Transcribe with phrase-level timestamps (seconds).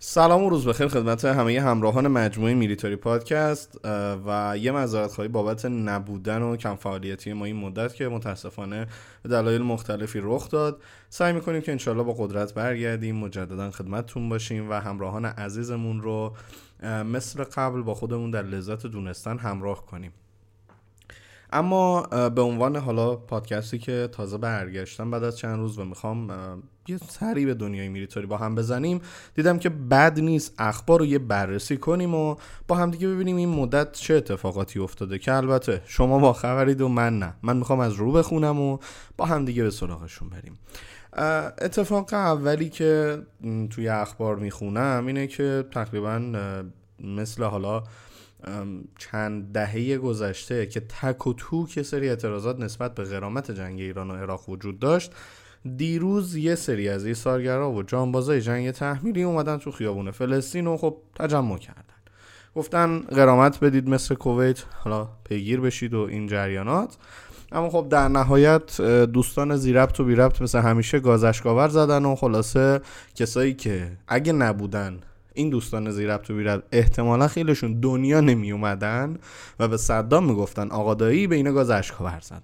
[0.00, 3.80] سلام و روز بخیر خدمت همه همراهان مجموعه میلیتاری پادکست
[4.26, 8.86] و یه مذارت خواهی بابت نبودن و کم فعالیتی ما این مدت که متاسفانه
[9.24, 10.82] دلایل مختلفی رخ داد.
[11.08, 16.34] سعی می‌کنیم که انشالله با قدرت برگردیم مجددا خدمتتون باشیم و همراهان عزیزمون رو
[17.04, 20.12] مثل قبل با خودمون در لذت دونستن همراه کنیم.
[21.52, 26.30] اما به عنوان حالا پادکستی که تازه برگشتم بعد از چند روز و می‌خوام
[26.88, 29.00] یه سری به دنیای میلیتاری با هم بزنیم.
[29.34, 32.36] دیدم که بد نیست اخبار رو یه بررسی کنیم و
[32.68, 36.88] با هم دیگه ببینیم این مدت چه اتفاقاتی افتاده که البته شما با خبرید و
[36.88, 37.34] من نه.
[37.42, 38.78] من می‌خوام از رو بخونم و
[39.16, 40.58] با هم دیگه به سراغشون بریم.
[41.58, 43.22] اتفاق اولی که
[43.70, 46.22] توی اخبار می‌خونم اینه که تقریبا
[47.04, 47.82] مثل حالا
[48.98, 54.14] چند دهه گذشته که تک و توک سری اعتراضات نسبت به غرامت جنگ ایران و
[54.14, 55.12] عراق وجود داشت
[55.76, 60.96] دیروز یه سری از ایثارگرا و جانبازای جنگ تحمیلی اومدن تو خیابون فلسطین و خب
[61.14, 61.82] تجمع کردن.
[62.54, 66.96] گفتن غرامت بدید مثل کویت حالا پیگیر بشید و این جریانات.
[67.52, 68.80] اما خب در نهایت
[69.12, 72.80] دوستان زیربت و بیربت مثل همیشه گازشکاور زدن و خلاصه
[73.14, 75.00] کسایی که اگه نبودن
[75.38, 79.16] این دوستان زیربت و بیربط احتمالا خیلیشون دنیا نمی اومدن
[79.58, 82.40] و به صدام می‌گفتن آقادایی به اینا گاز اشکاور زدن.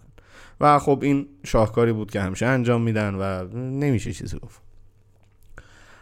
[0.61, 4.61] و خب این شاهکاری بود که همیشه انجام میدن و نمیشه چیزی گفت.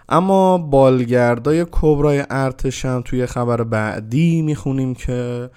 [0.08, 5.50] اما بالگردای کبرای ارتشم توی خبر بعدی می‌خونیم که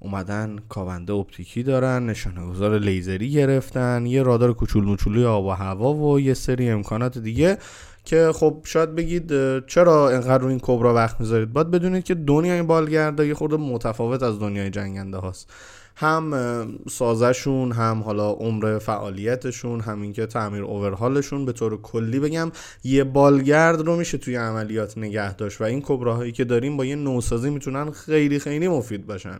[0.00, 5.94] اومدن کاونده اپتیکی دارن نشانه گذار لیزری گرفتن یه رادار کوچول موچولی آب و هوا
[5.94, 7.58] و یه سری امکانات دیگه.
[8.06, 9.30] که خب شاید بگید
[9.66, 14.22] چرا اینقدر رو این کبرا وقت می‌ذارید؟ باید بدونید که دنیای بالگرده یه خورده متفاوت
[14.22, 15.50] از دنیای جنگنده هاست.
[15.98, 22.52] هم سازشون هم حالا عمر فعالیتشون هم اینکه تعمیر اوورهالشون به طور کلی بگم
[22.84, 26.96] یه بالگرد رو میشه توی عملیات نگه داشت و این کبراهایی که داریم با یه
[26.96, 29.38] نوسازی می‌تونن خیلی خیلی مفید باشن.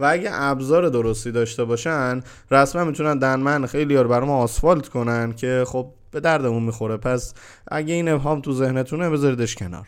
[0.00, 5.32] و اگه ابزار درستی داشته باشن رسما می‌تونن دنمن خیلی رو برای ما آسفالت کنن
[5.32, 6.96] که خب به دردمون می‌خوره.
[6.96, 7.34] پس
[7.68, 9.86] اگه این ابهام تو ذهنتونه بذاریدش کنار.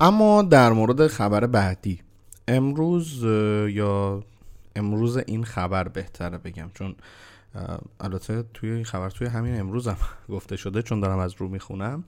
[0.00, 2.00] اما در مورد خبر بعدی.
[2.48, 3.22] امروز
[3.68, 4.22] یا
[4.76, 6.94] امروز این خبر بهتره بگم چون
[8.00, 9.96] البته توی این خبر توی همین امروز هم
[10.34, 12.04] گفته شده چون دارم از رو می‌خونم.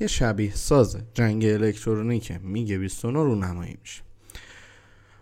[0.00, 4.02] یه شبیه ساز جنگ الکترونیک میگه 29 رو نمایی میشه.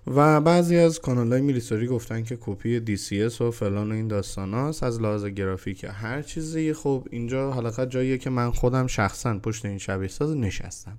[0.07, 4.55] و بعضی از کانال های میلیتاری گفتن که کپی DCS و فلان و این داستان
[4.55, 4.83] هاست.
[4.83, 9.79] از لحاظ گرافیک هر چیزی خب اینجا حلقت جاییه که من خودم شخصا پشت این
[9.79, 10.99] شبیه ساز نشستم.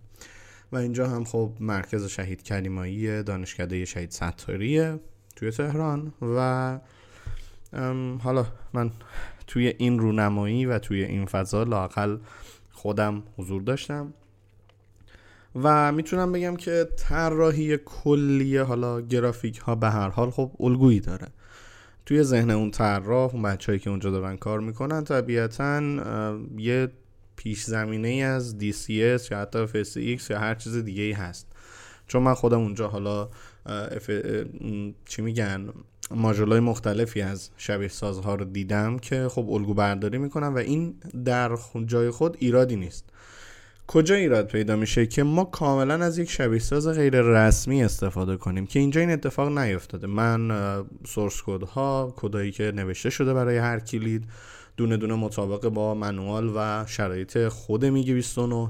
[0.72, 5.00] و اینجا هم خب مرکز شهید کلیمایی دانشکده شهید ستاریه
[5.36, 6.80] توی تهران و
[8.24, 8.92] حالا من
[9.48, 12.18] توی این رونمایی و توی این فضا لاقل
[12.72, 14.14] خودم حضور داشتم.
[15.56, 21.28] و می‌تونم بگم که طراحی کلیه حالا گرافیک ها به هر حال خب الگویی داره.
[22.06, 25.82] توی ذهن اون طراح اون بچههایی که اونجا دارن کار می‌کنن طبیعتا
[26.58, 26.88] یه
[27.36, 31.48] پیش زمینه ای از DCS یا حتی FSX یا هر چیز دیگه ای هست.
[32.08, 33.30] چون من خودم اونجا حالا
[35.06, 35.70] چی میگن
[36.12, 40.96] ماژولای مختلفی از شبیه سازها رو دیدم که خب الگو برداری می‌کنن و این
[41.26, 43.10] در جای خود ایرادی نیست.
[43.88, 48.66] کجا ایراد پیدا میشه که ما کاملا از یک شبیه ساز غیر رسمی استفاده کنیم
[48.66, 50.08] که اینجا این اتفاق نیفتاده.
[50.08, 50.52] من
[51.08, 54.24] سورس کد ها کدایی که نوشته شده برای هر کلید
[54.78, 58.70] دونه دونه مطابق با منوال و شرایط خود میگه 29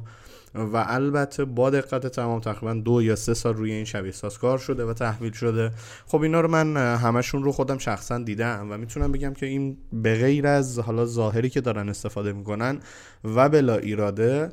[0.56, 4.58] و البته با دقت تمام تقریبا دو یا سه سال روی این شبیه ساز کار
[4.58, 5.72] شده و تحویل شده.
[6.06, 10.16] خب اینا رو من همشون رو خودم شخصا دیدم و می‌تونم بگم که این به
[10.16, 12.80] غیر از حالا ظاهری که دارن استفاده می‌کنن
[13.24, 14.50] و بلا ایراده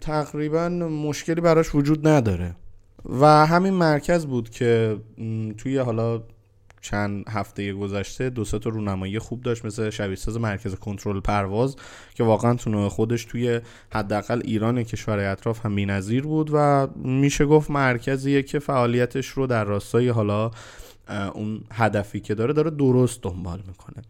[0.00, 2.56] تقریبا مشکلی براش وجود نداره.
[3.20, 4.96] و همین مرکز بود که
[5.58, 6.22] توی حالا
[6.80, 11.76] چند هفته گذشته دو تا رونمایی خوب داشت مثل شبیه ساز مرکز کنترل پرواز
[12.14, 13.60] که واقعا تو خودش توی
[13.92, 19.64] حداقل ایران کشور اطراف هم بی‌نظیر بود و میشه گفت مرکزیه که فعالیتش رو در
[19.64, 20.50] راستای حالا
[21.34, 24.02] اون هدفی که داره داره درست دنبال می‌کنه.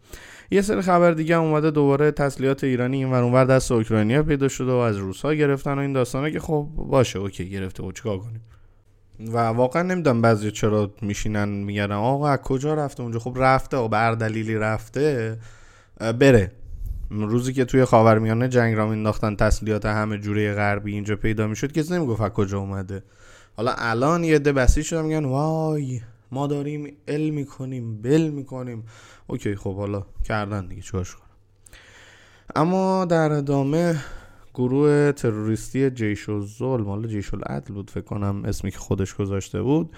[0.51, 4.75] یه سری خبر دیگه اومده دوباره تسلیحات ایرانی این اونور دست اوکراینیا پیدا شده و
[4.75, 8.41] از روسا گرفتن و این داستانه که خب باشه اوکی گرفته و چیکار کنیم؟
[9.19, 13.87] و واقعا نمی‌دونم بعضی چرا میشینن میگن آقا از کجا رفته اونجا؟ خب رفته و
[13.87, 15.37] بر دلیلی رفته.
[15.99, 16.51] بره.
[17.11, 21.93] روزی که توی خاورمیانه جنگ را مینداختن تسلیحات همه جوره غربی اینجا پیدا می‌شد کسی
[21.93, 23.03] نمی‌گفت از کجا اومده.
[23.55, 26.01] حالا الان یه عده بسی شدن میگن وای
[26.31, 28.83] ما داریم علم می‌کنیم بل می‌کنیم.
[29.27, 31.27] اوکی خب حالا کردن دیگه چیکارش کنم؟
[32.55, 33.95] اما در ادامه
[34.53, 39.61] گروه تروریستی جیش و ظلم حالا جیش العدل بود فکر کنم اسمی که خودش گذاشته
[39.61, 39.95] بود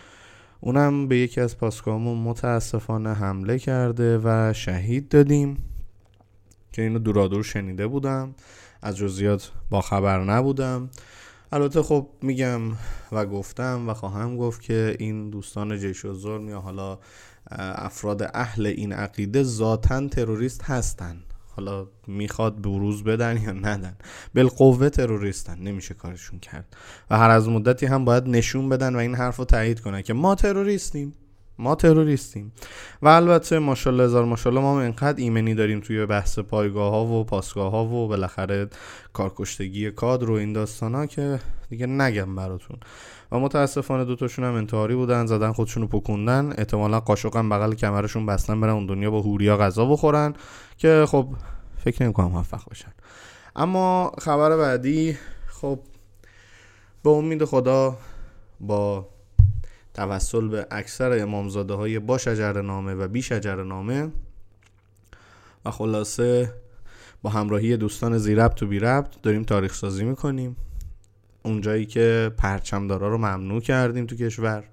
[0.59, 5.65] اونم به یکی از پاسگاهمون متاسفانه حمله کرده و شهید دادیم.
[6.71, 8.35] که اینو دورادور شنیده بودم.
[8.81, 10.89] از جزئیات با خبر نبودم.
[11.51, 12.61] البته خب میگم
[13.11, 16.99] و گفتم و خواهم گفت که این دوستان جیش و ظلم یا حالا
[17.51, 21.17] افراد اهل این عقیده ذاتا تروریست هستن.
[21.55, 23.97] حالا می‌خواد بروز بدن یا ندن.
[24.35, 26.77] بالقوه تروریستن نمیشه کارشون کرد.
[27.09, 30.13] و هر از مدتی هم باید نشون بدن و این حرف رو تایید کنن که
[30.13, 31.13] ما تروریستیم.
[31.59, 32.51] ما تروریستیم.
[33.01, 37.71] و البته ماشاءالله هزار ماشاءالله ما اینقدر ایمنی داریم توی بحث پایگاه ها و پاسگاه
[37.71, 38.67] ها و بالاخره
[39.13, 41.39] کارکشتگی کادر و این داستان ها که
[41.69, 42.77] دیگه نگم براتون.
[43.31, 48.73] و متاسفانه دوتاشون هم انتحاری بودن زدن خودشونو پکوندن احتمالا قاشقم بغل کمرشون بستن برن
[48.73, 50.33] اون دنیا با هوریا غذا بخورن
[50.77, 51.27] که خب
[51.77, 52.91] فکر نمی کنم موفق باشن.
[53.56, 55.17] اما خبر بعدی
[55.47, 55.79] خب
[57.03, 57.97] به امید خدا
[58.59, 59.07] با
[59.99, 64.11] توسل به اکثر امامزاده های با شجر نامه و بی شجر نامه
[65.65, 66.53] و خلاصه
[67.21, 70.55] با همراهی دوستان زیربط و بی ربط داریم تاریخ سازی می‌کنیم.
[71.43, 74.63] اونجایی که پرچمدارا رو ممنوع کردیم تو کشور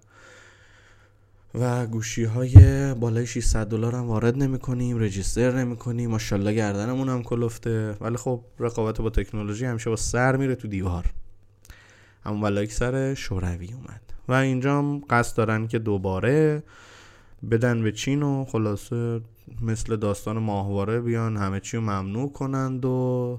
[1.54, 7.08] و گوشی های بالای 600 دلار هم وارد نمی کنیم رجیستر نمی کنیم ماشاءالله گردنمون
[7.08, 7.96] هم کلفته.
[8.00, 11.04] ولی خب رقابت با تکنولوژی همیشه با سر میره تو دیوار.
[12.24, 14.15] همون ولایک سر شوروی اومد.
[14.28, 16.62] و اینجا قصد دارن که دوباره
[17.50, 19.20] بدن به چین و خلاصه
[19.62, 23.38] مثل داستان ماهواره بیان همه چی رو ممنوع کنند و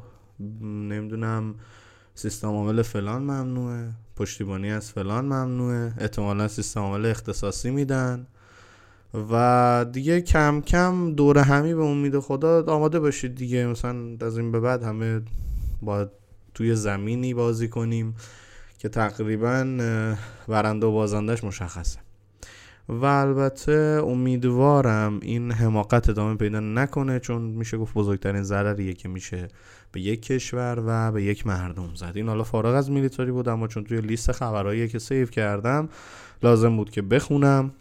[0.62, 1.56] نمی‌دونم
[2.16, 8.28] سیستم عامل فلان ممنوعه پشتیبانی از فلان ممنوعه احتمالا سیستم عامل اختصاصی میدن
[9.32, 13.68] و دیگه کم کم دور همی به امید خدا آماده باشید دیگه.
[13.68, 15.22] مثلا از این به بعد همه
[15.82, 16.10] باید
[16.54, 18.16] توی زمینی بازی کنیم.
[18.88, 19.78] که تقریبا
[20.48, 22.00] برنده و بازندش مشخصه.
[22.90, 29.48] و البته امیدوارم این حماقت ادامه پیدا نکنه چون میشه گفت بزرگترین ضرریه که میشه
[29.92, 32.12] به یک کشور و به یک مردم زد.
[32.16, 35.90] این حالا فارغ از میلیتاری بود اما چون توی لیست خبرهایی که سیو کردم
[36.44, 37.72] لازم بود که بخونم.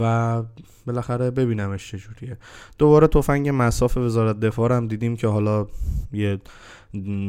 [0.00, 0.42] و
[0.86, 2.36] بالاخره ببینمش چجوریه
[2.78, 5.66] دوباره تفنگ مساف وزارت دفاع هم دیدیم که حالا
[6.12, 6.38] یه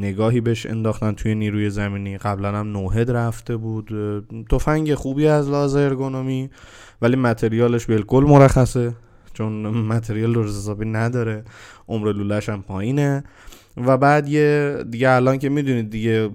[0.01, 2.17] نگاهی بهش انداختن توی نیروی زمینی.
[2.17, 3.89] قبلا هم نوهد رفته بود.
[4.49, 6.49] تفنگ خوبی از لحاظ ارگونومی
[7.01, 8.93] ولی متریالش بالکل مرخصه
[9.33, 11.43] چون متریال رو حسابی نداره.
[11.87, 13.23] عمر لولش هم پایینه.
[13.77, 16.29] و بعد یه دیگه الان که می‌دونید دیگه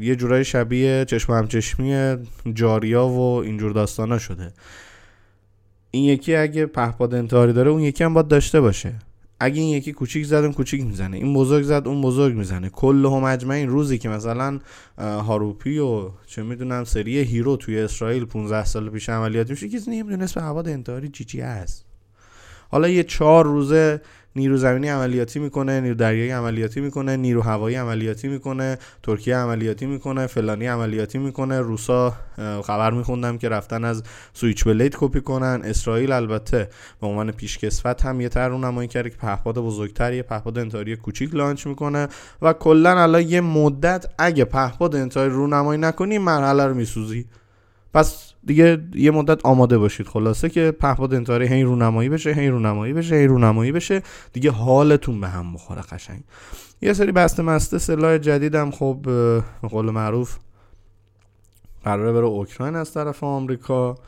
[0.00, 2.16] یه جورای شبیه چشم همچشمی
[2.54, 4.52] جاریا و اینجور داستانا شده.
[5.94, 8.94] این یکی اگه پهپاد انتحاری داره اون یکی هم باید داشته باشه.
[9.40, 11.16] اگه این یکی کوچیک زد اون کوچیک می‌زنه.
[11.16, 12.68] این بزرگ زد اون بزرگ می‌زنه.
[12.68, 14.58] کل هم این روزی که مثلا
[14.98, 20.24] هاروپی و چه می‌دونم سری هیرو توی اسرائیل 15 سال پیش عملیات میشه کسی نمی‌دونه
[20.24, 21.91] اسم هوا انتحاری چی چی هست.
[22.72, 24.00] حالا یه چهار روزه
[24.36, 30.26] نیرو زمینی عملیاتی می‌کنه نیرو دریایی عملیاتی می‌کنه نیرو هوایی عملیاتی می‌کنه ترکیه عملیاتی می‌کنه
[30.26, 32.14] فلانی عملیاتی می‌کنه روسا
[32.64, 34.02] خبر میخوندم که رفتن از
[34.34, 35.60] Switchblade کپی کنن.
[35.64, 36.68] اسرائیل البته
[37.00, 41.34] به عنوان پیشکسوت هم یه طرح رونمایی کرده که پهپاد بزرگتر یه پهپاد انتحاری کوچیک
[41.34, 42.08] launch می‌کنه
[42.42, 47.26] و کلا الان یه مدت اگه پهپاد انتحاری رونمایی نکنی مرحله رو میسوزی.
[47.94, 50.06] پس دیگه یه مدت آماده باشید.
[50.06, 54.02] خلاصه که پهپاد انتحاری هی رونمایی بشه هی رونمایی بشه هی رونمایی بشه.
[54.32, 56.22] دیگه حالتون به هم بخوره قشنگ.
[56.82, 60.38] یه سری بسته مسته سلاح جدیدم خب به قول معروف
[61.84, 63.98] قراره بره اوکراین از طرف آمریکا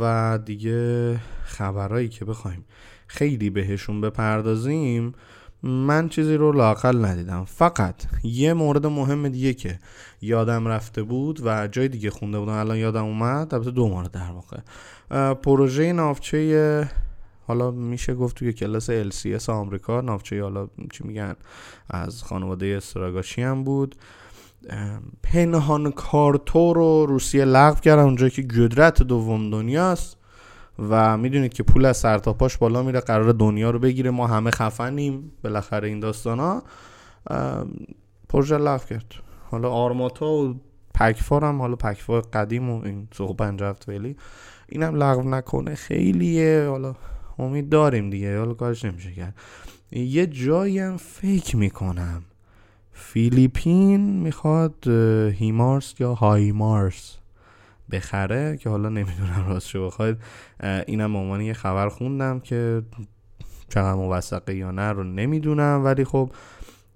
[0.00, 2.64] و دیگه خبرایی که بخوایم
[3.06, 5.14] خیلی بهشون بپردازیم
[5.62, 7.44] من چیزی رو لاقل ندیدم.
[7.44, 9.78] فقط یه مورد مهم دیگه که
[10.20, 12.52] یادم رفته بود و جای دیگه خونده بودم.
[12.52, 13.54] الان یادم اومد.
[13.54, 14.58] البته دو مورد در واقع.
[15.34, 16.88] پروژه نافچه
[17.46, 20.00] حالا میشه گفت توی کلاس LCS آمریکا.
[20.00, 21.34] نافچه حالا چی میگن
[21.90, 23.94] از خانواده استراگاشی هم بود.
[25.22, 28.02] پنهان کارتو رو روسیه لغو کردن.
[28.02, 30.16] اونجا که قدرت دوم دنیاست.
[30.88, 34.10] و می‌دونید که پول از سرتاپاش بالا میره قرار دنیا رو بگیره.
[34.10, 36.62] ما همه خفنیم بالاخره این داستان ها
[38.28, 39.14] پروژه لغو کرد.
[39.50, 40.54] حالا آرماتا و
[40.94, 44.16] پکفار هم حالا پکفار قدیم و این سوق پنج هفت ولی
[44.68, 45.74] اینم لغو نکنه.
[45.74, 46.66] خیلیه.
[46.68, 46.94] حالا
[47.38, 48.38] امید داریم دیگه.
[48.38, 49.34] حالا کارش نمیشه کرد.
[49.92, 52.22] یه جایی هم فکر می‌کنم.
[52.92, 54.88] فیلیپین می‌خواد
[55.38, 57.16] هیمارس یا هایمارس.
[57.92, 60.16] بخره که حالا نمی‌دونم راست شو بخواید.
[60.86, 62.82] اینم عنوان یه خبر خوندم که
[63.68, 66.30] چقدر موثقه یا نه رو نمی‌دونم ولی خب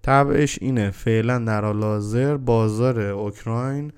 [0.03, 0.91] طبعش اینه.
[0.91, 3.93] فعلا در حال حاضر بازار اوکراین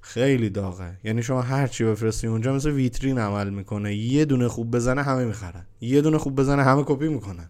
[0.00, 0.96] خیلی داغه.
[1.04, 3.94] یعنی شما هر چی بفرستی اونجا مثل ویترین عمل می‌کنه.
[3.94, 5.66] یه دونه خوب بزنه همه می‌خرن.
[5.80, 7.48] یه دونه خوب بزنه همه کپی می‌کنن.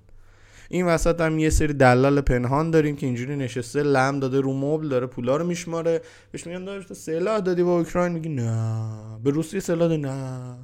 [0.70, 4.88] این وسط هم یه سری دلال پنهان داریم که اینجوری نشسته لم داده رو مبل
[4.88, 6.00] داره پولا رو میشماره.
[6.32, 9.18] بهش میگن داشت سلاح دادی با اوکراین؟ میگی نه.
[9.24, 10.54] به روسیه سلاح نه.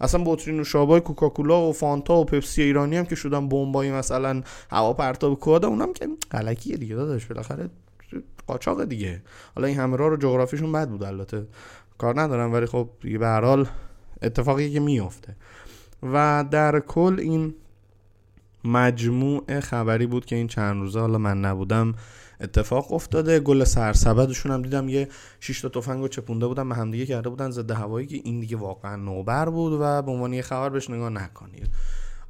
[0.00, 4.92] اصلا بطری نوشابای کوکاکولا و فانتا و پپسی ایرانی هم که شدن بمبایی مثلا هوا
[4.92, 7.26] پرتاب کودا اونم که غلکیه دیگه داداش.
[7.26, 7.70] بالاخره
[8.46, 9.22] قاچاق دیگه.
[9.54, 11.46] حالا این همه رو جغرافیشون بد بود البته.
[11.98, 13.66] کار ندارم ولی خب دیگه به هر حال
[14.22, 15.36] اتفاقی که میفته
[16.02, 17.54] و در کل این
[18.64, 21.94] مجموع خبری بود که این چند روزه حالا من نبودم
[22.40, 23.40] اتفاق افتاده.
[23.40, 25.08] گل سرسبدشون هم دیدم یه
[25.40, 28.96] شش تا تفنگو چپونده بودن به همدیگه کرده بودن ضد هوایی که این دیگه واقعا
[28.96, 31.68] نوبر بود و به عنوان یه خبر بهش نگاه نکنید.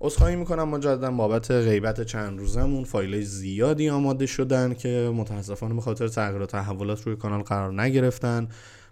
[0.01, 2.85] عذرخواهی می‌کنم مجددا بابت غیبت چند روزمون.
[2.85, 8.49] فایل زیادی آماده شدن که متاسفانه به خاطر تغییر و تحولات روی کانال قرار نگرفتن.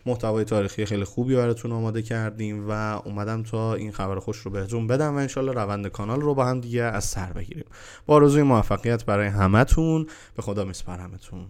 [0.07, 2.73] محتوای تاریخی خیلی خوبی براتون آماده کردیم و
[3.05, 6.61] اومدم تا این خبر خوش رو بهتون بدم و انشالله روند کانال رو با هم
[6.61, 7.65] دیگه از سر بگیریم.
[8.07, 10.07] با آرزوی موفقیت برای همتون.
[10.37, 11.47] به خدا میسپارمتون.